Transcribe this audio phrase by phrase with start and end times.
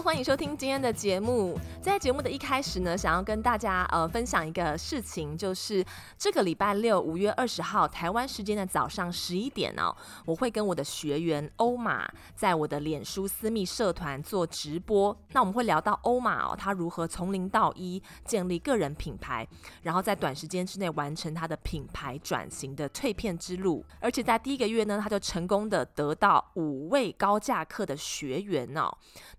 [0.00, 1.58] 欢迎收听今天的节目。
[1.80, 5.84] 在节目的一开始呢，想要跟大家呃分享一个事情，就是
[6.16, 15.16] 这个礼拜六五月二十号台湾时间的早上十一点哦，我会跟我的学员欧玛在我的脸书私密社团做直播。
[15.32, 19.46] 那我们会聊到欧玛哦，他如何从零到一建立个人品牌，
[19.82, 23.84] 然后在短时间之内完成他的品牌转型的蜕变之路。
[24.00, 28.90] 而且在第一个月呢，他就成功的得到五位高价课的学员哦。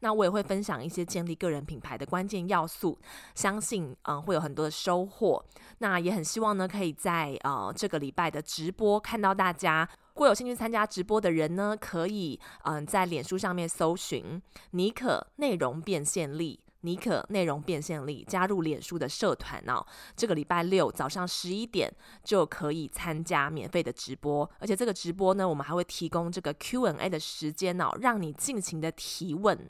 [0.01, 2.99] 那我也会分享一些建立个人品牌的关键要素，
[3.33, 5.43] 相信嗯会有很多的收获。
[5.79, 9.89] 那也很希望呢，可以在呃这个礼拜的直播看到大家。
[10.13, 14.39] 如果有兴趣参加直播的人呢，可以嗯在脸书上面搜寻
[14.71, 19.83] “尼可内容变现力”，尼可内容变现力，加入脸书的社团哦。
[20.15, 21.91] 这个礼拜六早上十一点
[22.23, 29.67] 就可以参加免费的直播，而且这个直播呢，我们还会提供这个 Q&A 的时间哦，让你尽情的提问。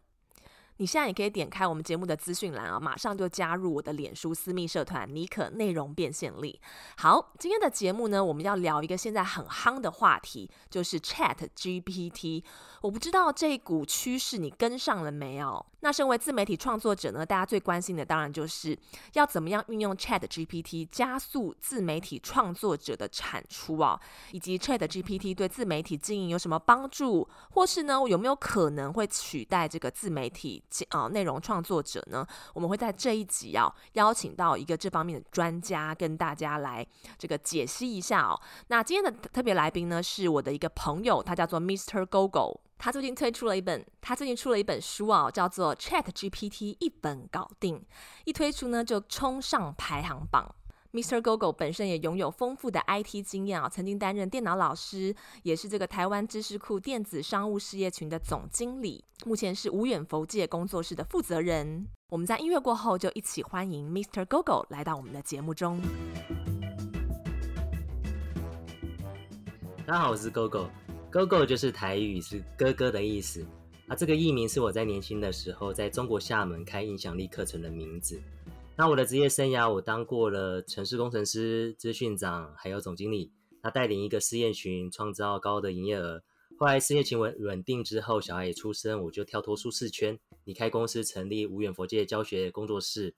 [0.84, 6.60] 你现在也可以点开我们节目的资讯栏啊，马上就加入我的脸书私密社团“尼可内容变现力”。
[7.00, 12.44] 好，今天的节目呢，我们要聊一个现在很夯的话题，就是 Chat GPT。
[12.82, 15.66] 我不知道这股趋势你跟上了没有？
[15.80, 18.78] 那身为自媒体创作者呢，大家最关心的当然就是
[19.14, 23.98] 要怎么样运用 Chat GPT 加速自媒体创作者的产出啊，
[24.34, 30.62] 以及 Chat GPT 对自媒体经营有什么帮助，或是呢有没有可能会取代这个自媒体？
[30.90, 36.86] 啊，内容创作者呢，我们会在这一集啊邀请到一个这方面的专家，跟大家来
[37.18, 38.40] 这个解析一下哦。
[38.68, 42.06] 那今天的特别来宾呢，是我的一个朋友，他叫做 Mr.
[42.06, 47.84] Gogo，他最近推出了一本，他最近出了一本书啊，叫做 Chat GPT 一本搞定，
[48.26, 50.56] 一推出呢就冲上排行榜。
[50.94, 51.20] Mr.
[51.20, 61.88] Gogo 本身也拥有丰富的 IT 经验啊，曾经担任电脑老师，也是这个台湾知识库电子商务事业群的总经理，目前是无远佛界工作室的负责人。
[62.12, 64.24] 我们在音乐过后就一起欢迎 Mr.
[64.26, 65.82] Gogo 来到我们的节目中。
[69.88, 70.68] 大家好，我是 Gogo。
[71.12, 73.44] Gogo 就是台语是哥哥的意思
[73.88, 78.22] 啊，这个艺名是我在年轻的时候在中国厦门开影响力课程的名字。
[78.76, 83.32] 那我的职业生涯，我当过了城市工程师、资讯长，还有总经理。
[83.62, 86.24] 那带领一个事业群，创造高的营业额。
[86.58, 93.16] 后来事业群稳稳定之后，小孩也出生，我就跳脱舒适圈，离开公司，成立无远佛界教学工作室。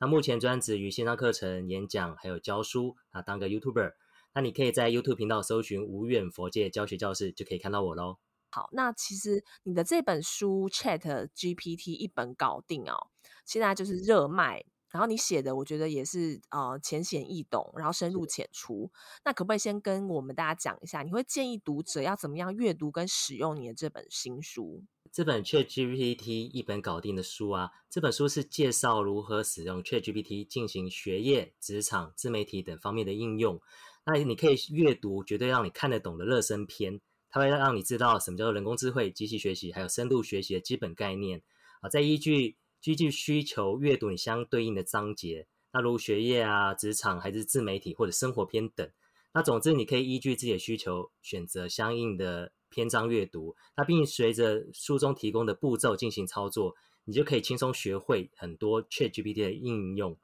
[0.00, 3.92] 那目前专职于线上课程、演讲，还有教书啊，当个 YouTuber。
[4.34, 8.18] 那你可以在 YouTube 频道搜寻“无远佛界教学教室”，就可以看到我喽。
[8.50, 13.10] 好，那其实你的这本书 Chat GPT 一本搞定哦，
[13.44, 14.64] 现在就是热卖。
[14.96, 18.90] 然后你写的，我觉得也是呃浅显易懂，然后深入浅出。
[19.26, 24.82] 那可不可以先跟我们大家讲一下，你会建议读者要怎么样阅读跟使用你的这本新书？
[25.12, 33.60] 这本 ChatGPT 一本搞定的书啊，这本书是介绍如何使用 ChatGPT 进行学业、职场、自媒体等方面的应用。
[34.06, 41.42] 那你可以阅读绝对让你看得懂的热身篇，它会让你知道什么叫做人工智慧、机器学习，还有深度学习的基本概念
[41.82, 42.56] 啊，再依据。
[42.90, 48.88] 依据需求阅读你相对应的章节，那如学业啊、职场还是自媒体或者生活篇等。
[49.34, 60.16] 那总之，你可以依据自己的需求选择相应的篇章阅读，那并随着书中提供的步骤进行操作，你就可以轻松学会很多 ChatGPT 的应用。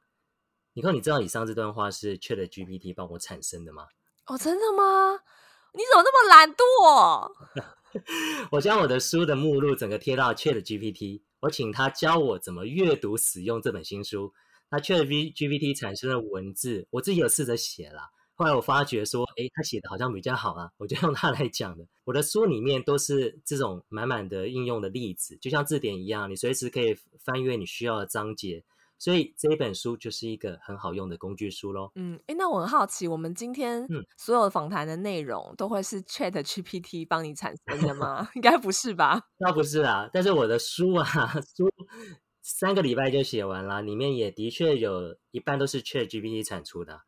[0.73, 3.87] 你看，你知道以上这段话是 ChatGPT 帮我产生的吗？
[4.27, 5.19] 哦，真的吗？
[5.73, 7.31] 你怎么那么懒惰？
[8.51, 11.23] 我将我的书的目录整个贴到 ChatGPT。
[11.43, 14.33] 我请他教我怎么阅读使用这本新书。
[14.69, 18.11] 那 ChatGPT 产生了文字，我自己有试着写了。
[18.35, 21.85] 后来我发觉说，诶，他写的好像比较好啊，我就用它来讲的。
[22.05, 28.63] 我的书里面都是这种满满的应用的例子，就像字典一样，你随时可以翻阅你需要的章节。
[29.03, 31.91] 所以这一本书就是一个很好用的工具书喽。
[31.95, 33.85] 嗯，诶，那我很好奇，我们今天
[34.15, 38.29] 所有访谈的内容都会是 Chat GPT 帮你产生的吗？
[38.35, 39.21] 应该不是吧？
[39.39, 41.03] 那不是啊，但是我的书啊，
[41.53, 41.69] 书
[42.41, 47.01] 三个礼拜就写完了，里面也的确有一半都是 Chat GPT 产出的。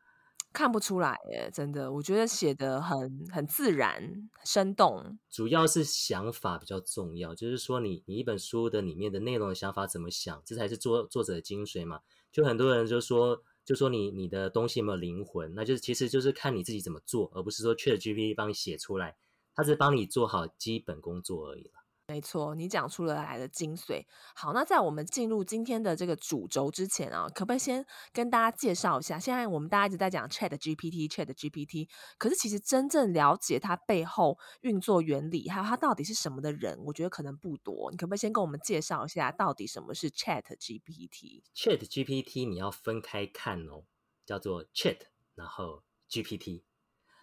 [0.56, 5.18] 看不出来耶，真的，我觉得写的很很自然、生动。
[5.28, 12.00] 主要是想法比较重要，就是说你你一本书的里面的内容的想法怎么想，这才是作作者的精髓嘛。
[12.32, 15.52] 就很多人就说，就说你你的东西有没有灵魂？
[15.54, 19.14] 那就是其实就是看你自己怎么做，而不是说 ChatGPT 帮你写出来，
[19.54, 21.85] 它是帮你做好基本工作而已了。
[22.08, 24.06] 没错，你讲出了来的精髓。
[24.34, 29.18] 好，那在我们进入今天的这个主轴之前啊，可不可以先跟大家介绍一下？
[29.18, 37.90] 现在我们大家一直在讲 Chat GPT，Chat GPT，可是其实真正了解它背后运作原理，还有它到底是什么的人，我觉得可能不多。
[37.90, 43.82] 你可不可以先跟我们介绍一下，到底什么是 Chat GPT？Chat GPT 你要分开看哦，
[44.24, 45.00] 叫做 Chat，
[45.34, 46.62] 然后 GPT。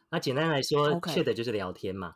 [0.10, 2.16] 那简单来说，Chat 就是聊天嘛。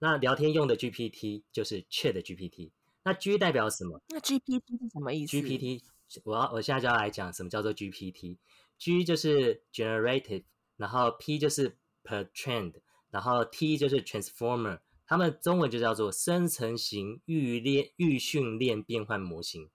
[0.00, 2.70] 那聊天用的 GPT 就是 Chat GPT，
[3.04, 4.00] 那 G 代表什么？
[4.08, 5.82] 那 GPT 是什么意思？GPT，
[6.24, 8.38] 我要我现在就要来讲什么叫做 GPT。
[8.78, 10.44] G 就是 Generative，
[10.78, 12.76] 然后 P 就是 Pre-trained，
[13.10, 19.68] 然后 T 就是 Transformer，它们中文就叫做生成型预练预训练变换模型。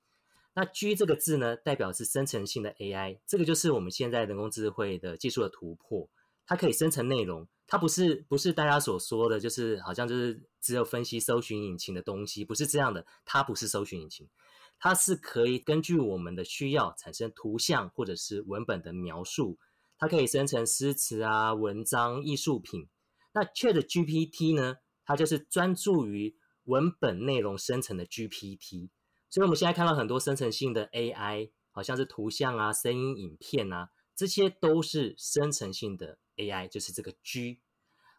[0.56, 6.10] 那 G 这个字呢，代表是生成性的 AI，这个就是我们现在人工智慧的技术的突破，
[6.48, 7.48] 它可以生成内容。
[7.68, 13.06] 它不是不是大家所说的，就是好像就是只有分析搜寻引擎的东西，不是这样的。
[13.26, 14.30] 它不是搜寻引擎，
[14.78, 19.58] 它是可以根据我们的需要产生图像或者是文本的描述。
[19.98, 22.90] 它可以生成诗词啊、文章、艺术品。
[23.34, 24.78] 那 ChatGPT 呢？
[25.06, 26.36] 它就是专注于
[26.66, 28.90] 文本内容生成的 GPT。
[29.30, 36.18] 所以我们现在看到很多生成性的 AI，好像是图像啊、声音、影片啊，这些都是生成性的。
[36.38, 37.60] AI 就是这个 G，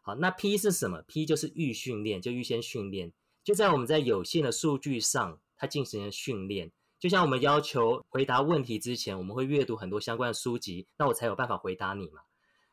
[0.00, 3.12] 好，那 P 是什么？P 就是预训练，就预先训练，
[3.44, 6.72] 就在我们在有限的数据上，它进行了训练。
[6.98, 12.22] 就像我们要求回答问题之前，我们会阅读很多相关的书籍，那我才有办法回答你嘛。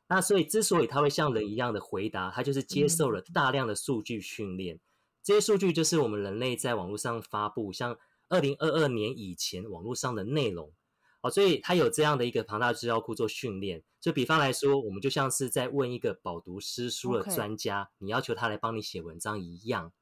[0.08, 4.80] 那所以之所以它会像人一样的回答，它就是接受了大量的数据训练。
[5.22, 7.98] 这些数据就是我们人类在网络上发布，像
[8.30, 10.72] 二零二二年以前网络上的内容。
[11.24, 13.82] 哦，所以它有这样的一个庞大资料库做训练。
[14.02, 19.94] 就比方来说，我们就像是在问一个饱读诗书的专家.你要求他来帮你写文章一样。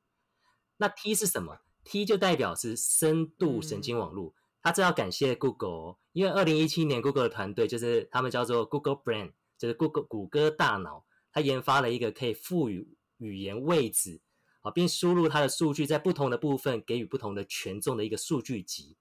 [0.77, 4.33] 那 T 是什么？T 就代表是深度神经网络。
[4.63, 14.21] 他这要感谢 Google 哦，因为二零一七年 Google 的团队就是他们叫做 Google Brain，就是 Google 谷歌大脑，它研发了一个可以赋予语言位置
[14.61, 18.97] 啊，并输入它的数据，在不同的部分给予不同的权重的一个数据集。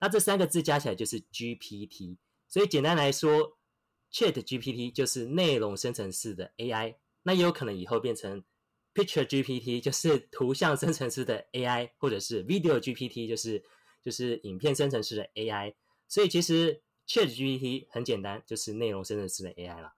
[0.00, 2.16] 那这三个字加起来就是 GPT，
[2.48, 3.58] 所以简单来说
[4.12, 6.96] ，ChatGPT 就是内容生成式的 AI。
[7.22, 8.44] 那也有可能以后变成
[8.94, 13.64] Picture GPT，就是图像生成式的 AI，或者是 Video GPT，就是
[14.02, 15.74] 就是影片生成式的 AI。
[16.06, 19.94] 所以其实 ChatGPT 很简单，就是内容生成式的 AI 了。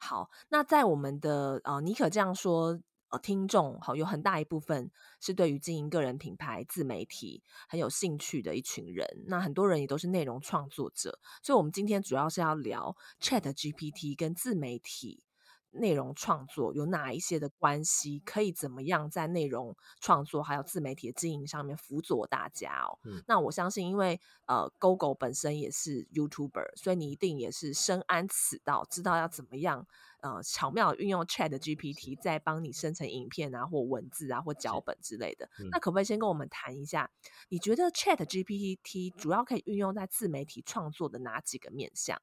[0.00, 2.80] 好，那在我们的呃，尼可这样说。
[3.18, 9.06] 听众好，有很大一部分是对于经营个人品牌、自媒体很有兴趣的一群人。
[9.26, 15.24] 那很多人也都是内容创作者，所以，我们今天主要是要聊 ChatGPT 跟自媒体。
[15.72, 18.20] 内容创作有哪一些的关系？
[18.24, 22.98] 可以怎么样在内容创作还有自媒体的经营上面辅佐大家哦？
[23.04, 29.86] 嗯，那我相信，因为呃，Gogo 本身也是 YouTuber，所以你一定也是深谙此道，知道要怎么样
[30.20, 35.48] 呃巧妙运用 ChatGPT 在帮你生成影片啊，或文字啊，或脚本之类的。
[35.58, 37.10] 嗯，那可不可以先跟我们谈一下，
[37.48, 42.20] 你觉得 ChatGPT 主要可以运用在自媒体创作的哪几个面向？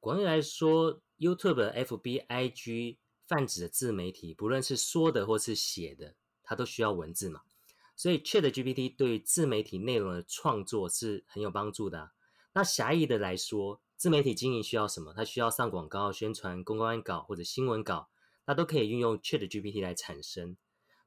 [0.00, 2.96] 广义来说，YouTube、FB、IG
[3.26, 7.42] 泛指的自媒体，不论是说的或是写的，它都需要文字嘛。
[7.94, 12.12] 所以 ChatGPT 对于自媒体内容的创作是很有帮助的。
[12.52, 15.12] 那狭义的来说，自媒体经营需要什么？
[15.12, 18.08] 它需要上广告、宣传、公关稿或者新闻稿，
[18.46, 20.56] 那都可以运用 ChatGPT 来产生。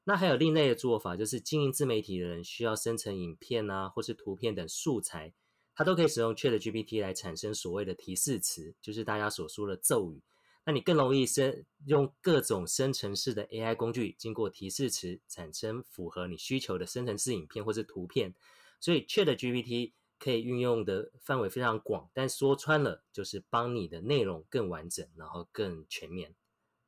[0.04, 5.32] 那还有另类的做法，就是经营自媒体的人需要生成影片啊，或是图片等素材。
[5.74, 10.22] 它都可以使用 ChatGPT 来产生所谓的提示词，就是大家所说的咒语。
[10.64, 18.34] 那你更容易生用各种生成式的 AI 工具，经过提示词产生符合你需求的生成式影片或是图片。
[18.78, 26.34] 所以 ChatGPT 可以运用的范围非常广，但说穿了就是帮你的内容更完整，然后更全面。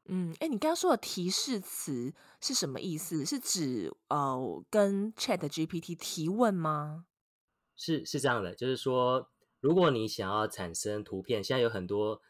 [0.07, 3.25] 嗯，哎，你刚刚说的提示词是什么意思？
[3.25, 7.07] 是指呃跟 ChatGPT 提问吗？
[7.77, 9.29] 是是这样的，就是说，
[9.61, 12.21] 如果你想要产生图片，现在有很多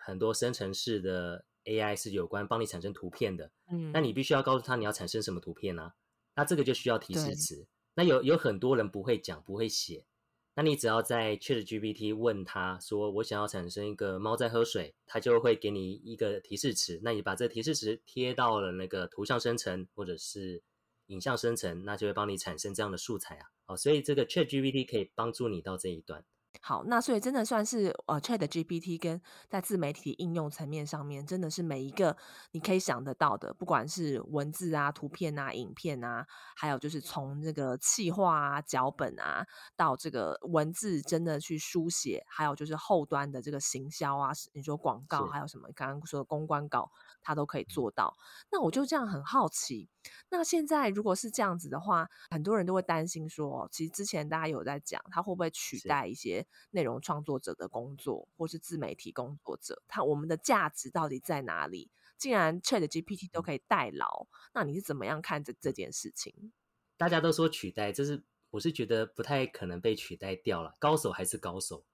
[0.00, 5.82] 很多生成式的 AI 是有关帮你产生图片的，嗯，那你必须要告诉他你要产生什么图片呢？
[5.82, 5.94] 啊？
[6.36, 7.66] 那这个就需要提示词。
[7.94, 10.06] 那有有很多人不会讲不会写，
[10.54, 20.62] 那你只要在 ChatGPT 问他说我想要产生一个猫在喝水，他就会给你一个提示词，那你把这个提示词贴到了那个图像生成或者是
[21.08, 23.46] 影像生成，那就会帮你产生这样的素材啊。
[23.66, 26.24] 哦，所以这个 ChatGPT 可以帮助你到这一段。
[26.60, 32.16] 好，那所以真的算是呃，ChatGPT 跟在自媒体应用层面上面，真的是每一个
[32.50, 39.46] 你可以想得到的，不管是文字啊、图片啊、影片啊，还有就是从这个企划啊、脚本啊，
[39.76, 46.90] 到这个文字真的去书写，还有就是后端的这个行销啊，你说广告，还有什么刚刚说的公关稿，
[47.22, 48.16] 它都可以做到。
[48.50, 49.88] 那我就这样很好奇，
[50.30, 59.82] 那现在如果是这样子的话，很多人都会担心说，其实之前大家有在讲，它会不会取代一些内容创作者的工作，或是自媒体工作者？
[59.88, 61.90] 他我们的价值到底在哪里？
[62.16, 66.52] 既然 ChatGPT 都可以代劳，那你是怎么样看这这件事情？
[66.96, 70.74] 大家都说取代，这是我是觉得不太可能被取代掉了。
[70.80, 71.84] 高手还是高手，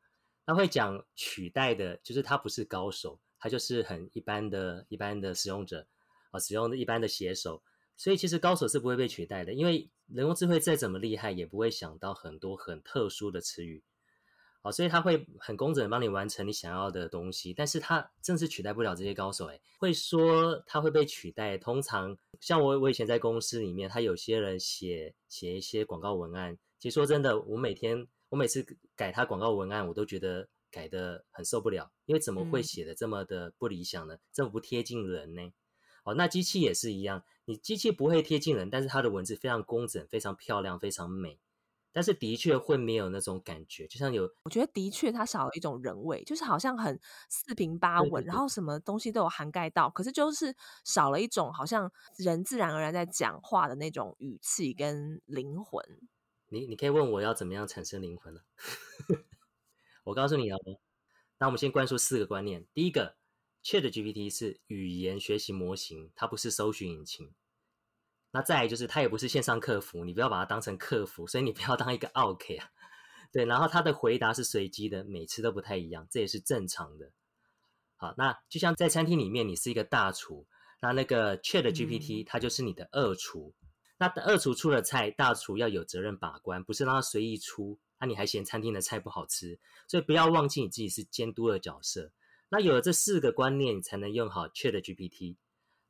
[0.47, 5.87] 他会讲取代的，就是他不是高手，他就是很一般的一般的使用者
[6.31, 7.63] 啊，使用的一般的写手。
[7.97, 13.83] 所以其实高手是不会被取代的，因为人工智慧再怎么厉害，也不会想到很多很特殊的词语。
[14.63, 19.45] 好，所以他会很工整的帮你完成你想要的东西，但是它正是取代不了这些高手。
[19.45, 34.17] 诶，会说他会被取代，通常像我，我以前在公司里面，他有些人写写一些广告文案，其实说真的，我每天我每次改他广告文案，我都觉得改的很受不了，因为怎么会写的这么的不理想呢？
[34.33, 35.53] 这么不贴近人呢？
[36.05, 41.39] 哦，那机器也是一样，你机器不会贴近人，但是它的文字非常工整，非常漂亮，非常美。
[41.93, 46.99] 但是的确会没有那种感觉，就像有，我觉得的确它少了一种人味，就是好像很
[47.29, 55.85] 四平八稳，对对对，然后什么东西都有涵盖到，可是就是少了一种好像人自然而然在讲话的那种语气跟灵魂。
[56.49, 58.43] 你你可以问我要怎么样产生灵魂了？
[60.03, 60.59] 我告诉你哦，
[61.39, 62.67] 那我们先灌输四个观念。
[62.75, 63.15] 第一个
[63.65, 67.33] ，ChatGPT 是语言学习模型，它不是搜寻引擎。
[68.31, 72.69] 那再来就是，它也不是线上客服，你不要把它当成客服，所以你不要当一个 OK 啊。
[73.33, 77.11] 对，然后它的回答是随机的，每次都不太一样，这也是正常的。
[77.97, 80.47] 好，那就像在餐厅里面，你是一个大厨，
[80.81, 83.55] 那那个 ChatGPT 它就是你的二厨。
[83.63, 83.69] 嗯、
[83.99, 87.79] 那二厨出了菜，大厨要有责任把关，不是让它随意出。
[88.01, 92.13] 那你还嫌餐厅的菜不好吃，所以不要忘记你自己是监督的角色。
[92.55, 95.35] 那有了这四个观念，你才能用好 ChatGPT。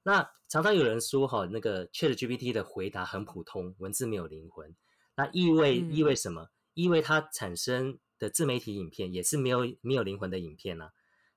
[0.02, 4.74] 那常常有人说哈，那个 ChatGPT 的回答很普通，文字没有灵魂。
[5.14, 6.48] 那意味意味什么？
[6.72, 10.92] 意味它产生的自媒体影片也是没有没有灵魂的影片啊。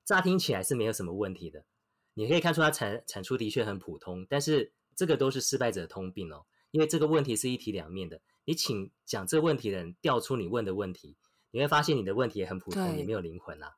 [0.06, 1.66] 乍听起来是没有什么问题的。
[2.14, 6.46] 你可以看出它产产出的确很普通，但是这个都是失败者的通病哦。
[6.72, 8.22] 因为这个问题是一体两面的。
[8.46, 11.18] 你请讲这个问题的人调出你问的问题，
[11.52, 13.76] 你会发现你的问题也很普通，也没有灵魂啊。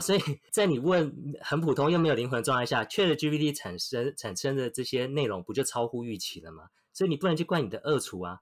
[0.00, 6.70] 所以在你问很普通又没有灵魂的状态下，ChatGPT 产生产生的这些内容不就超乎预期了吗？
[6.92, 8.40] 所以你不能去怪你的恶厨啊。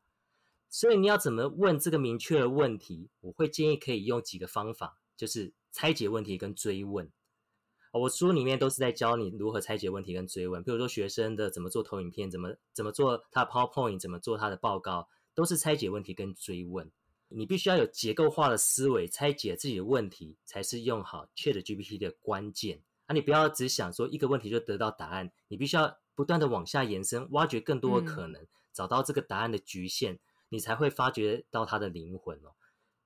[0.71, 3.09] 所以你要怎么问这个明确的问题？
[3.21, 7.11] 我会建议可以用几个方法，就是拆解问题跟追问。
[7.93, 16.91] 我书里面都是在教你如何拆解问题跟追问，比如说学生的怎么做投影片，怎么怎么做他的 PowerPoint，怎么做他的报告，都是拆解问题跟追问。
[17.29, 22.81] 你必须要有结构化的思维，拆解自己的问题，才是用好 ChatGPT 的关键。
[23.07, 32.53] 啊，你不要只想说一个问题就得到答案，你必须要不断的往下延伸，挖掘更多的可能，嗯、找到这个答案的局限，你才会发掘到它的灵魂哦。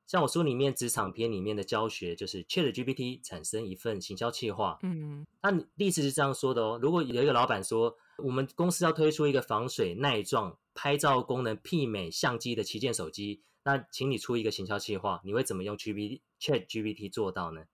[0.07, 4.79] 像我书里面职场篇里面的教学，就是 ChatGPT 产生一份行销企划。
[4.83, 6.79] 嗯，那例子是这样说的哦。
[6.81, 13.43] 如果有一个老板说，我们公司要推出一个防水耐撞、拍照功能媲美相机的旗舰手机。
[13.69, 17.67] 那请你出一个行销计划，你会怎么用 GPT ChatGPT 做到呢？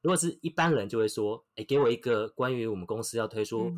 [0.00, 3.70] 如果是一般人，就会说：“哎，给我一个关于我们公司要推出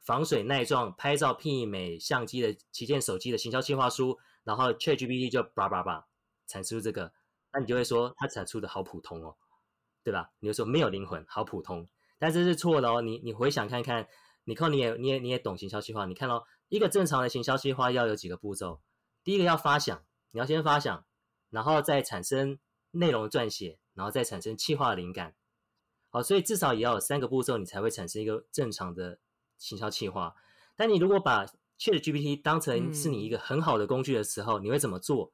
[0.00, 6.08] 防水耐撞、拍照媲美相机的旗舰手机的行销计划书。”然后 ChatGPT 就叭叭叭
[6.48, 7.12] 产出这个，
[7.52, 9.36] 那你就会说它产出的好普通哦，
[10.02, 10.32] 对吧？
[10.40, 11.86] 你就说没有灵魂，好普通。
[12.18, 13.00] 但这是错的哦。
[13.00, 14.08] 你你回想看看，
[14.42, 18.80] 你看你也你也你也懂行销计划，你看到一个正常的行销计划要有几个步骤？
[19.22, 20.02] 第一个要发想，
[20.32, 21.04] 你要先发想。
[21.52, 22.58] 然后再产生
[22.92, 25.34] 内容撰写，然后再产生企划灵感，
[26.08, 29.18] 好，所以至少也要有三个步骤，你才会产生一个正常的
[29.58, 30.34] 行销企划。
[30.76, 31.46] 但你如果把
[31.78, 35.30] ChatGPT 当成是你一个很好的工具的时候，嗯、你会怎么做？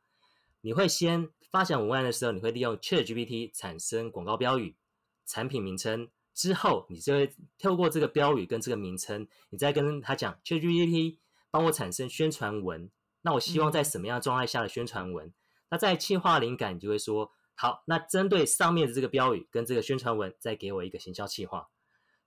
[0.60, 4.76] 你会先发想文案的时候，你会利用 ChatGPT 产生广告标语、
[5.24, 11.18] 产品名称，之后你就会透过这个标语跟这个名称，你再跟他讲 ChatGPT
[11.52, 12.90] 帮我产生宣传文。
[13.22, 15.26] 那我希望在什么样的状态下的宣传文？
[15.26, 15.32] 嗯
[15.70, 21.68] 那在企划灵感，你就会说好，那针对上面的这个标语跟这个宣传文，再给我一个行销企划。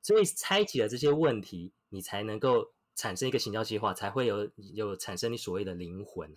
[0.02, 6.36] 所以拆解了这些问题，你才能够产生一个行销计划，才会有有产生你所谓的灵魂。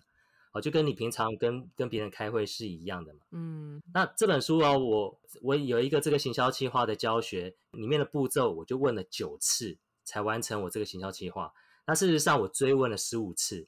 [0.53, 3.19] 哦，就跟你平常跟跟别人开会是一样的嘛。
[3.31, 11.51] 嗯，那这本书哦，我我有一个这个行销计划的教学，里面的步骤我就问了九次才完成我这个行销计划。
[11.85, 13.67] 那事实上我追问了十五次，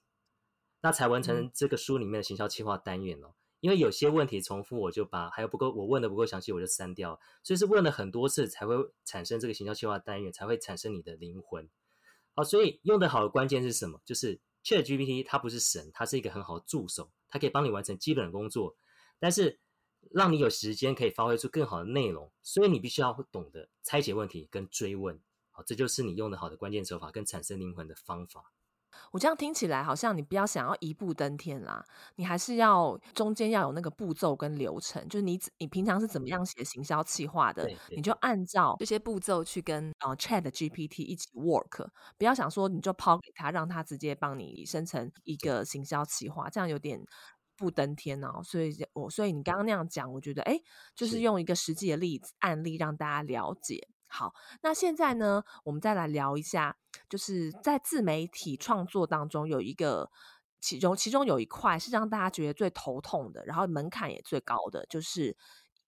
[0.88, 3.34] 那才完成这个书里面的行销企划单元哦。
[3.60, 7.20] 因为有些问题重复，我就把还有不够我问的不够详细，我就删掉。
[7.44, 11.67] 所以是问了很多次才会产生这个行销企划单元，才会产生你的灵魂。
[12.34, 14.01] 好，所以用得好的关键是什么？
[14.06, 18.77] 就是 ChatGPT 它不是神，它是一个很好的助手，它可以帮你完成基本的工作，
[19.20, 19.60] 但是
[20.12, 22.32] 让你有时间可以发挥出更好的内容。
[22.41, 25.20] 所以你必须要懂得拆解问题跟追问。
[25.51, 28.53] 好，这就是你用得好的关键手法跟产生灵魂的方法。
[29.12, 31.84] 我这样听起来好像你不要想要一步登天啦，
[32.16, 41.88] 你还是要中间要有那个步骤跟流程，就是你你平常是怎么样写行销企划的，你就按照这些步骤去跟呃 Chat GPT 一起 work，
[42.18, 47.06] 不要想说你就抛给他，让他直接帮你生成一个行销企划，这样有点一
[47.58, 48.42] 步登天哦。
[48.44, 50.60] 所以我所以你刚刚那样讲，我觉得哎，
[50.96, 53.88] 就是用一个实际的例子案例让大家了解。
[54.08, 56.78] 好，那现在呢，我们再来聊一下，
[57.10, 60.10] 就是在自媒体创作当中有一个
[60.60, 65.36] 其中其中有一块是让大家觉得最头痛的，然后门槛也最高的，就是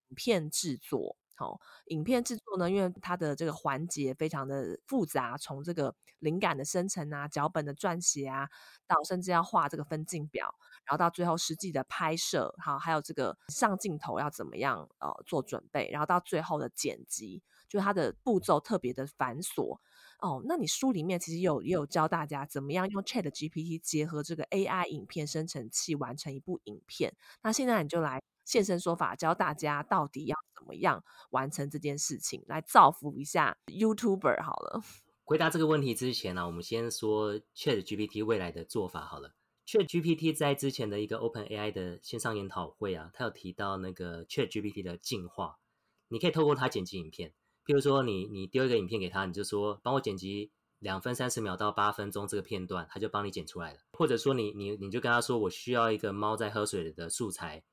[0.09, 1.15] 影片制作。
[1.39, 8.49] 好，影片制作呢，因为它的这个环节非常的复杂，从这个灵感的生成啊、脚本的撰写啊，
[8.85, 10.53] 到甚至要画这个分镜表，
[10.83, 17.41] 然后到最后实际的拍摄，好，还有这个上镜头要怎么样呃做准备，然后到最后的剪辑。
[17.69, 19.77] 就它的步骤特别的繁琐
[20.21, 27.13] 哦，那你书里面其实有也有教大家怎么样用 Chat GPT 结合这个 AI 影片生成器完成一部影片。
[27.43, 28.19] 那现在你就来
[28.49, 34.81] 现身说法，教大家到底要怎么样完成这件事情，来造福一下 YouTuber 好了。
[35.23, 39.35] 回答这个问题之前呢、啊，我们先说 Chat GPT 未来的做法好了。
[39.67, 45.59] Chat GPT 在之前的一个 Open AI 的线上研讨会啊，他有提到那个 Chat GPT 的进化，
[46.07, 47.35] 你可以透过它剪辑影片。
[47.67, 53.79] 譬如说你，你你丢一个影片给他，你就说帮我剪辑两分三十秒到八分钟这个片段，他就帮你剪出来了。
[53.93, 57.63] 或者说你你你就跟他说，我需要一个猫在喝水的素材，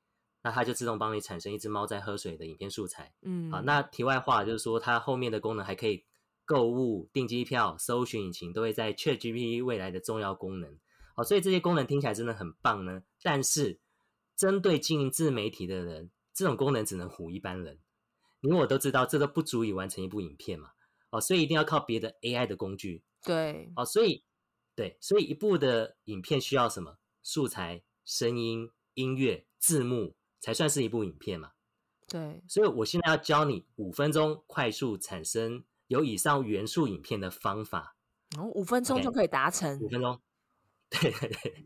[0.47, 3.13] 那它就自动帮你产生一只猫在喝水的影片素材。
[3.21, 6.05] 嗯，好，那题外话就是说，它后面的功能还可以
[6.45, 10.79] 购物、订机票、搜寻引擎，都会在 ChatGPT 未来的重要功能。
[11.15, 13.03] 好，所以这些功能听起来真的很棒呢。
[13.21, 13.79] 但是
[14.37, 17.79] 针对经营自媒体的人，这种功能只能唬一般人。
[18.39, 20.69] 因为我都知道，这都不足以完成一部影片嘛，
[21.09, 23.03] 哦，所以一定要靠别的 AI 的工具。
[23.23, 24.23] 对，哦，所以，
[24.75, 26.99] 对，所以一部的影片需要什么？
[27.23, 31.51] 素材、声音、音乐、字幕，才算是一部影片嘛。
[32.07, 37.95] 对，所以我现在要教你五分钟快速产生有以上元素影片的方法。
[38.37, 39.79] 哦，五分钟就可以达成。
[39.79, 40.19] 五分钟。
[40.89, 41.65] 对 对对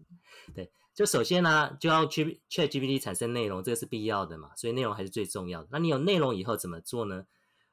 [0.53, 0.71] 对。
[0.93, 5.69] 就首先呢、啊，就要去 ChatGPT 产生内容，这个是必要的嘛，所以内容还是最重要的。
[5.71, 7.25] 那你有内容以后怎么做呢？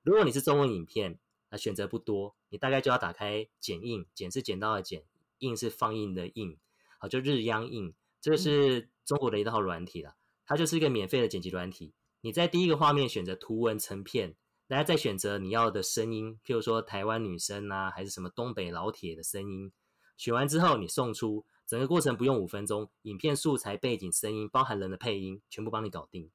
[0.02, 1.18] 如果你是中文影片，
[1.50, 5.02] 那选择不多，你大概就要打开剪映，剪是剪刀的剪，
[5.38, 6.58] 映是放映的映，
[6.98, 10.14] 好，就日央映，这个是中国的一套软体了，
[10.48, 11.92] 它就是一个免费的剪辑软体。
[12.22, 14.34] 你在第一个画面选择图文成片，
[14.66, 19.70] 然后再选择你要的声音，譬如说台湾女生啊，还是什么东北老铁的声音，
[20.16, 21.44] 选完之后你送出。
[21.66, 26.30] 整个过程不用五分钟，影片素材、背景、声音，包含人的配音，全部帮你搞定。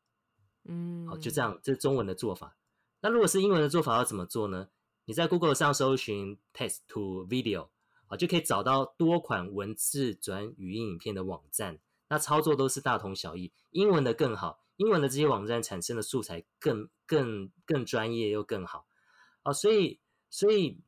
[0.64, 2.56] 嗯，好，就这样，这是中文的做法。
[3.02, 4.70] 那如果是英文的做法，要怎么做呢？
[5.06, 7.70] 你在 Google 上搜寻 Text to Video，
[8.08, 11.80] 啊，就可以找到多款文字转语音影片的网站。
[12.08, 18.86] 那操作都是大同小异，英文的更好，英文的这些网站产生的素材更、更、更专业又更好。
[19.44, 20.82] 啊，所以，所以。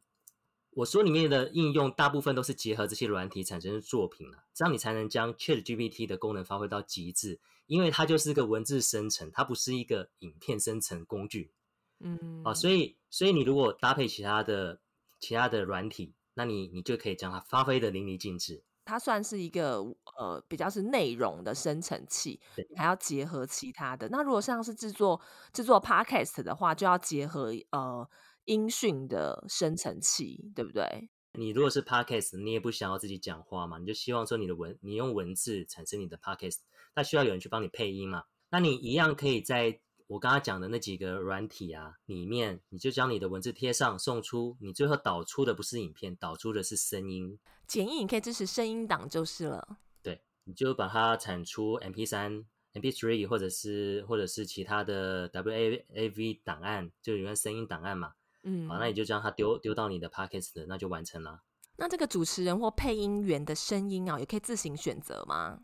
[0.78, 11.54] 我说里面的应用大部分都是结合这些软体产生的作品了，这样你才能将 ChatGPT 的功能发挥到极致，因为它就是个文字生成，它不是一个影片生成工具。
[11.99, 14.82] 嗯，啊，所以所以你如果搭配其他的
[15.21, 18.62] 其他的软体，那你你就可以将它发挥的淋漓尽致。
[18.85, 19.79] 它算是一个
[20.17, 24.07] 呃比较是内容的生成器，对，还要结合其他的。
[24.09, 25.19] 那如果像是制作
[25.51, 28.07] 制作 Podcast 的话，就要结合呃。
[28.45, 31.09] 音讯的生成器，对不对？
[31.31, 36.57] 你如果是 Podcast，你也不想要自己讲话嘛，你就希望说你的文，你用文字产生你的 Podcast，
[36.95, 38.25] 那需要有人去帮你配音嘛？
[38.51, 47.39] 那你一样可以在我刚刚讲的那几个软体啊里面，你就将你的文字贴上送出，你最后导出的不是影片，导出的是声音。
[47.67, 49.77] 剪映可以支持声音档就是了。
[50.03, 58.13] 对，你就把它产出 MP 三、MP three 或者是或者是其他的 WAV 档案，就原来声音档案嘛。
[58.43, 61.41] 嗯，好，那你就将它丢丢到你的 Podcast，那就完成了。
[61.77, 65.61] 那这个主持人或配音员的声音啊，也可以自行选择吗？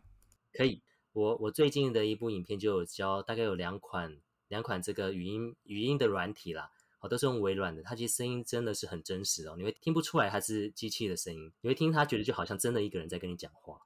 [0.52, 0.82] 可以。
[1.12, 4.16] 我我最近的一部影片就有教，大概有两款
[4.52, 13.80] 两款这个语音语音的软体啦，哦，都是用微软的，它其实声音真的是很真实哦，你会听不出来它是机器的声音，你会听它觉得就好像真的一个人在跟你讲话。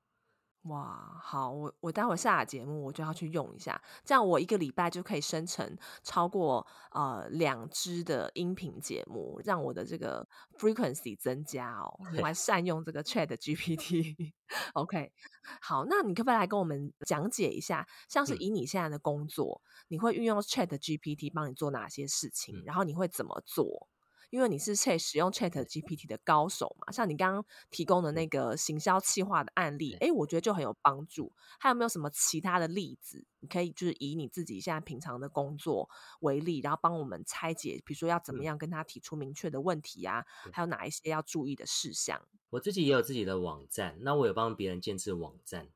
[0.69, 10.27] 哇，好，我我待会下了节目我就要去用一下，这样我一个礼拜就可以生成超过呃两支的音频节目，让我的这个
[10.59, 14.33] frequency 增加哦，我还 善用这个 Chat GPT。
[14.75, 15.13] OK，
[15.61, 23.89] 好，那你可不可以来跟我们讲解一下，像是以你现在的工作，嗯、你会运用 Chat GPT 帮你做哪些事情，嗯、然后你会怎么做？
[24.37, 31.33] 因为你是使用 Chat GPT 的高手嘛，像你刚刚提供的那个行销企划的案例，哎，我觉得就很有帮助。
[31.59, 33.25] 还有没有什么其他的例子？
[33.41, 35.89] 你可以就是以你自己现在平常的工作
[36.21, 42.21] 为例，然后帮我们拆解，比如说要怎么样跟他提出明确的问题啊，还有哪一些要注意的事项？
[42.51, 45.71] 我自己也有自己的网站，那我有帮别人建置网站，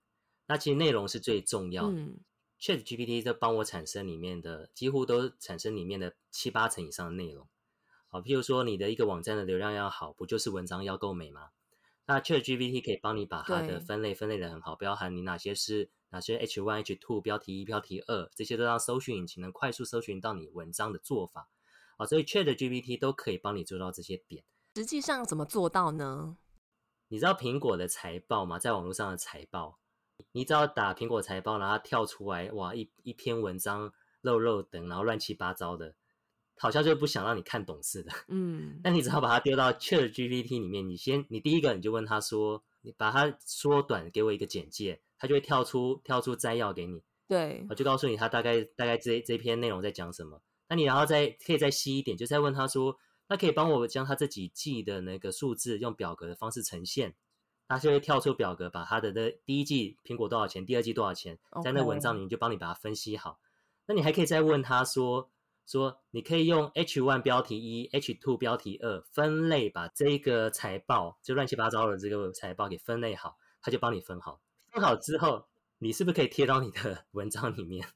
[0.49, 1.95] 那其实内容是最重要的。
[1.95, 2.21] 嗯
[2.61, 7.49] ，Chat GPT 在帮我产生里面的，几乎都产生里面的七八成以上的内容。
[8.11, 11.51] 好，譬如说你的一个网站的流量要好，不就是文章要够美吗？
[12.07, 21.49] 那 ChatGPT 可以帮你把它的分类分类的很好，包含你哪些是哪些 H one、H two 标题一、标题二，这些都让搜寻引擎能快速搜寻到你文章的做法。
[21.97, 24.43] 好，所以 ChatGPT 都可以帮你做到这些点。
[24.75, 26.37] 实际上怎么做到呢？
[27.07, 28.59] 你知道苹果的财报吗？
[28.59, 29.79] 在网络上的财报，
[30.33, 35.95] 你只要打苹果财报，然后跳出来，哇，一一篇文章漏漏等，然后乱七八糟的。
[36.63, 50.43] 好像就不想让你看懂似的， 嗯，那你只要把它丢到 ChatGPT 里面，你先，你第一个你就问他说，你把它缩短，给我一个简介，它就会跳出跳出摘要给你，对，我就告诉你它大概大概这这篇内容在讲什么。
[50.69, 57.15] 那你然后再可以再细一点，就再问他说，那可以帮我将它这几季的那个数字用表格的方式呈现，
[57.69, 63.41] 他就会跳出表格，把它的那第一季苹果多少钱，第二季多少钱在那文章里面就帮你把它分析好。
[63.87, 65.31] 那你还可以再问他说。
[65.71, 74.41] 说你可以用 H one 标题一、H two 标题二分类，把这个财报就乱七八糟的这个财报给分类好，他就帮你分好。
[74.73, 75.47] 分好之后，
[75.79, 77.87] 你是不是可以贴到你的文章里面？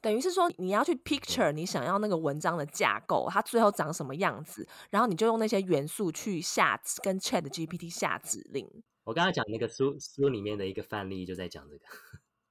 [0.00, 8.68] 等于是说你要去 picture 你想要那个文章的架构，它最后长什么样子，然后你就用那些元素去下跟 Chat GPT 下指令。
[9.04, 11.84] 我刚才讲那个书书里面的一个范例就在讲这个。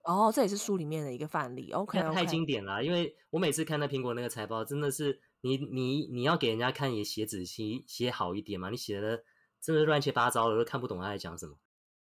[0.04, 1.72] 哦，这也是书里面的一个范例。
[1.72, 2.14] OK，, okay.
[2.14, 9.24] 太经典了，因为我每次看那苹果那个财报，真的是你你你要给人家看也写仔细写好一点嘛，你写的
[9.62, 11.58] 真的乱七八糟的，都看不懂他在讲什么。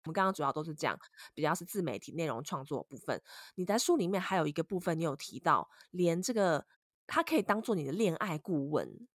[0.05, 0.99] 我们刚刚主要都是讲
[1.33, 3.21] 比较是自媒体内容创作部分，
[3.55, 6.65] 你在书里面还有一个部分，你有提到连这个
[7.05, 9.07] 它可以当做你的恋爱顾问。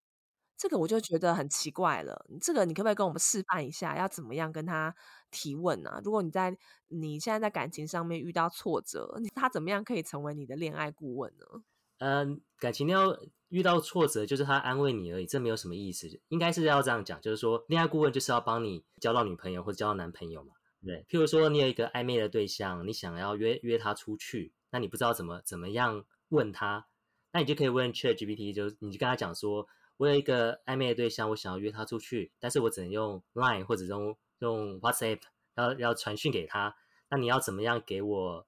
[0.59, 4.93] 这个我就觉得很奇怪了，这个你可不可以跟我们示范一下，要怎么样跟他
[5.31, 6.01] 提问呢、啊？
[6.03, 6.53] 如果你在
[6.89, 11.63] 你现在在感情上面遇到挫折，他怎么样可以成为你的恋爱顾问呢？
[11.99, 13.17] 嗯、感情要
[13.47, 16.09] 遇到挫折，就是他安慰你而已，这没有什么意思。
[16.27, 20.55] 应该是要这样讲，就是说恋爱顾问就是要帮你交到女朋友或者交到男朋友嘛。
[20.85, 26.87] 对，譬如说你有一个暧昧的对象，你想要约约他出去，那你不知道怎么怎么样问他，
[27.31, 29.65] 那你就可以问 ChatGPT，就你就跟他讲说。
[29.99, 35.19] 我有一个暧昧的对象，我想要约他出去，但是我只能用 Line 或者用用 WhatsApp，
[35.57, 36.73] 要要传讯给他。
[37.09, 38.47] 那你要怎么样给我？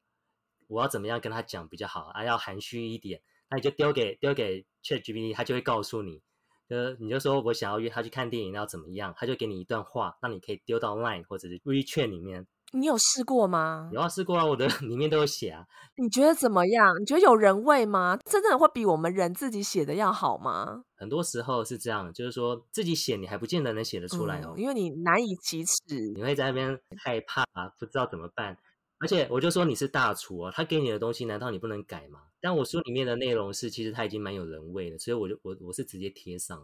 [0.67, 2.23] 我要怎么样跟他讲比较好啊？
[2.23, 6.21] 要含蓄一点，那你就丢给丢给 ChatGPT，他就会告诉你。
[6.69, 9.13] 呃，你就说我想要约他去看电影，要怎么样？
[9.17, 12.47] 他就给你一段话，那你可以丢到 Line 或者是 WeChat 里面。
[12.73, 13.89] 你有试过吗？
[13.91, 15.65] 有啊，试过啊，我的 里面都有写啊。
[15.97, 16.99] 你觉得怎么样？
[17.01, 18.17] 你觉得有人味吗？
[18.25, 20.84] 真的会比我们人自己写的要好吗？
[20.95, 25.79] 很多时候是这样，就是说自己写你还不见得能写得出来哦，嗯，因为你难以启齿，
[26.15, 28.57] 你会在那边害怕啊，不知道怎么办。
[28.99, 32.19] 而且我就说你是大厨啊，他给你的东西难道你不能改吗？
[32.39, 36.57] 但我书里面的内容是，其实他已经蛮有人味了，所以我就我我是直接贴上，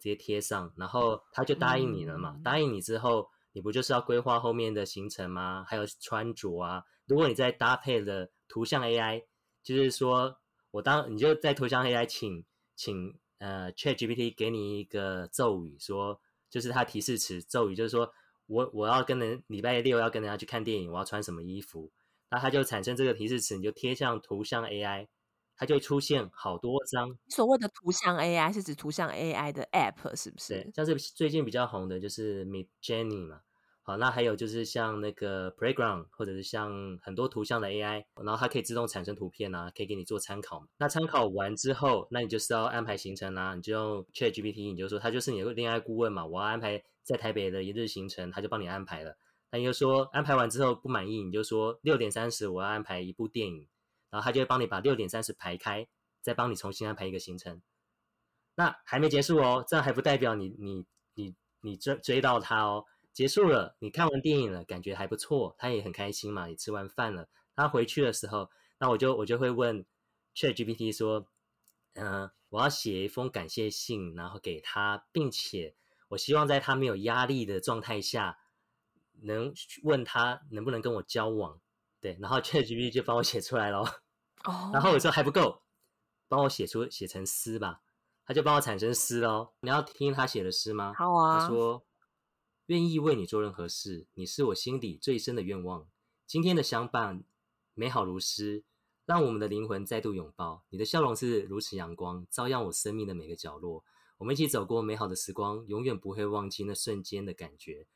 [0.00, 3.28] 直接贴上，然后他就答应你了嘛，嗯，答应你之后。
[3.56, 5.64] 你不就是要规划后面的行程吗？
[5.66, 6.84] 还有穿着啊。
[7.06, 9.24] 如果你再搭配了图像 AI，
[9.62, 10.36] 就是说
[10.72, 18.12] 我当你就在图像 AI 请请呃 ChatGPT 给你一个咒语，说就是它提示词咒语，就是说
[18.44, 21.90] 我我要跟人礼拜六要跟人家去看电影，我要穿什么衣服，
[22.28, 25.08] 那它就产生这个提示词，你就贴上图像 AI，
[25.56, 27.16] 它就会出现好多张。
[27.28, 30.52] 所谓的图像 AI 是指图像 AI 的 App 是不是？
[30.52, 33.40] 对，像是最近比较红的就是 Midjourney 嘛。
[33.88, 40.66] 好，那还有就是像那个 Playground，或者是像很多图像的 AI，然后它可以自动产生图片啊，可以给你做参考。
[40.76, 49.16] 那参考完之后，那你就是要安排行程啊，你就用 ChatGPT，你就说它就是你的恋爱顾问嘛，我要安排在台北的一日行程，它就帮你安排了。
[49.52, 53.68] 那你就说安排完之后不满意，你就说六点三十我要安排一部电影，
[54.10, 55.86] 然后他就会帮你把六点三十排开，
[56.20, 57.62] 再帮你重新安排一个行程。
[58.56, 62.84] 那还没结束哦，这样还不代表你你你你追追到他哦。
[63.16, 66.50] 结束了，你看完电影了，感觉还不错，他也很开心嘛。
[66.50, 69.86] 也吃完饭了，他回去的时候，那我就我就会问
[70.34, 71.26] ChatGPT 说，
[71.94, 75.74] 嗯、呃，我要写一封感谢信，然后给他，并且
[76.08, 78.38] 我希望在他没有压力的状态下，
[79.22, 81.58] 能问他能不能跟我交往。
[82.02, 83.78] 对，然后 ChatGPT 就帮我写出来了。
[84.44, 85.62] 哦，然后我说还不够，
[86.28, 87.80] 帮我写出写成诗吧，
[88.26, 89.54] 他就帮我产生诗喽。
[89.60, 90.92] 你要听他写的诗吗？
[90.94, 91.40] 好啊。
[91.40, 91.85] 他说。
[92.66, 95.86] 愿意为你做任何事，你是我心底最深的愿望。
[96.26, 97.22] 今天的相伴
[97.74, 98.64] 美好如诗，
[99.04, 100.64] 让我们的灵魂再度拥抱。
[100.70, 103.84] 你的笑容是如此阳光，照耀我生命的每个角落。
[104.18, 107.86] 我们一起走过美好的时光，永远不会忘记那瞬间的感觉。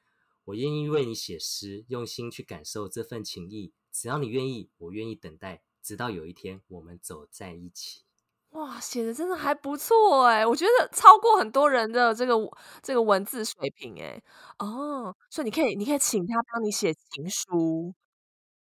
[0.44, 3.72] 我愿意为你写诗，用心去感受这份情谊。
[3.90, 8.02] 只要你愿意，我愿意等待，直到有一天我们走在一起。
[8.50, 12.34] 哇，写的真的还不错哎，我觉得超过很多人的这个
[12.82, 14.20] 这个文字水平哎。
[14.58, 17.94] 哦，所以你可以你可以请他帮你写情书。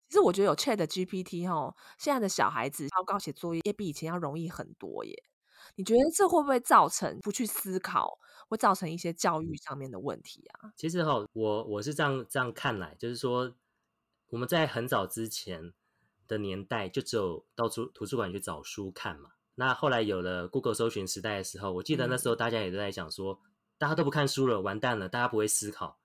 [0.08, 5.24] 其实我觉得有 Chat GPT 哦，现在的小孩子报告写作业也比以前要容易很多耶。
[5.76, 8.18] 你觉得这会不会造成不去思考，
[8.48, 10.72] 会造成一些教育上面的问题啊？
[10.76, 13.54] 其实哈，我我是这样这样看来，就是说
[14.30, 15.74] 我们在很早之前
[16.28, 19.32] 的年代，就只有到处图书馆去找书看嘛。
[19.56, 25.98] 那后来有了 Google 搜寻时代的时候，我记得那时候大家也都在讲说，嗯、大家都不看书了，完蛋了，大家不会思考。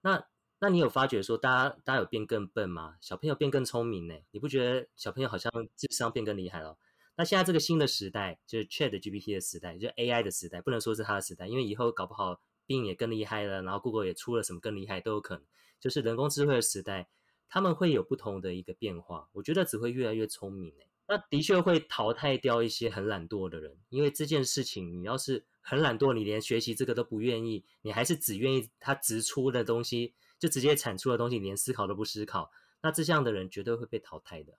[0.00, 0.26] 那
[0.60, 2.96] 那你有发觉说，大家大家有变更笨吗？
[3.00, 4.14] 小朋友变更聪明呢？
[4.30, 6.78] 你不觉得小朋友好像智商变更厉害了？
[7.16, 15.44] 那现在这个新的时代，就是 Chat GPT 的时代，就是 AI 的时代，不能说是它的时代，因为以后搞不好 Bing 也更厉害了，然后 Google 也出了什么更厉害都有可能。
[15.78, 17.08] 就是人工智慧的时代，
[17.48, 20.84] 他们会有不同的一个变化，我觉得只会越来越聪明呢。
[21.06, 32.50] 那的确会淘汰掉一些很懒惰的人，因为这件事情，你要是很懒惰，你连学习这个都不愿意，你还是只愿意他直出的东西，就直接产出的东西，连思考都不思考，
[32.82, 34.54] 那这样的人绝对会被淘汰的。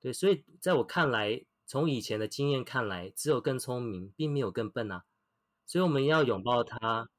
[0.00, 5.04] 对，所以在我看来，从以前的经验看来，只有更聪明，并没有更笨啊。
[5.66, 7.10] 所以我们要拥抱他，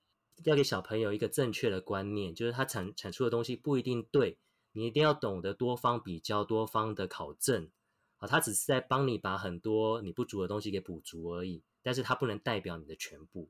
[0.44, 4.40] 要给小朋友一个正确的观念，就是他产产出的东西不一定对，
[4.72, 7.70] 你一定要懂得多方比较，多方的考证。
[8.20, 13.50] 啊，他只是在帮你把很多你不足的东西给补足而已，但是他不能代表你的全部，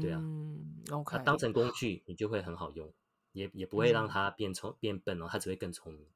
[0.00, 2.92] 对啊，嗯，OK，当成工具你就会很好用，
[3.32, 6.06] 也也不会让他变聪、嗯、变笨哦，他只会更聪明。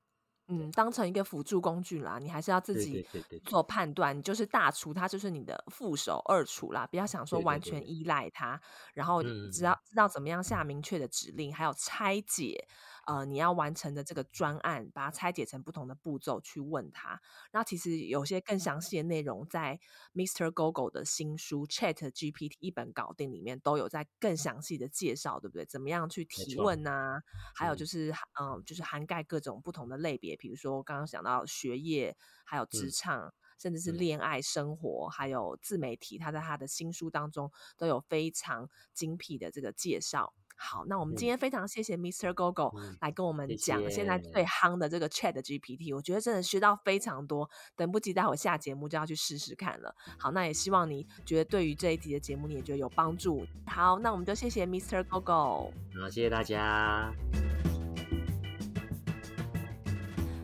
[0.53, 3.07] 嗯，当成一个辅助工具啦，你还是要自己
[3.45, 4.19] 做判断。
[4.19, 12.67] 你就是大厨，他就是你的副手、二厨啦，不要想说完全依赖他，对对对，然后只要知道怎么样下明确的指令，还有拆解。
[13.11, 17.21] 呃，你要完成的这个专案，把它拆解成不同的步骤去问他。
[17.51, 19.81] 那其实有些更详细的内容，在
[20.15, 20.53] Mr.
[20.53, 25.67] Google 的新书《Chat GPT 一本搞定》里面都有在更详细的介绍，对不对？
[25.67, 27.21] 怎么样去提问啊？
[27.57, 40.33] 还有就是，嗯、呃，就是涵盖各种不同的类别，比如说刚刚讲到学业，还有职场，嗯、甚至是恋爱、生活，还有自媒体，他在他的新书当中都有非常精辟的这个介绍。
[40.63, 42.35] 好，那我们今天非常谢谢 Mr.
[42.35, 42.71] Gogo
[43.01, 49.95] 来跟我们讲现在最夯的这个 Chat GPT，我觉得真的学到非常多，等不及待会下节目就要去试试看了。
[50.19, 53.47] 好，那也希望你觉得对于这一集的节目你也觉得有帮助。
[53.67, 55.03] 好，那我们就谢谢 Mr.
[55.05, 55.73] Gogo。
[55.99, 57.11] 好，谢谢大家。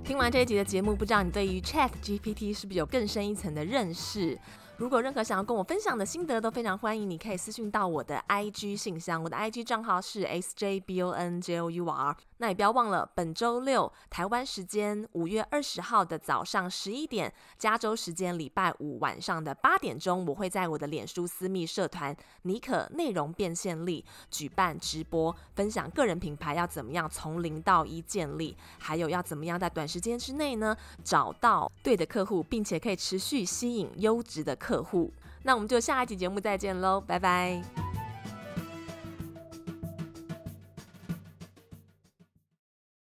[0.02, 4.38] 听完这一集的节目，不知道你对于 Chat GPT 是不是有更深一层的认识？
[4.78, 12.14] 如果任何想要跟我分享的心得，都非常欢迎，你可以私信到我的 IG 信箱，我的 IG 账号是 sjbonjour。
[12.38, 35.12] 那也不要忘了，本周六台湾时间五月二十号的早上十一点，加州时间礼拜五晚上的八点钟，我会在我的脸书私密社团“尼可内容变现力”举办直播，分享个人品牌要怎么样从零到一建立，还有要怎么样在短时间之内呢找到对的客户，并且可以持续吸引优质的客户。
[35.44, 37.85] 那我们就下一集节目再见喽，拜拜。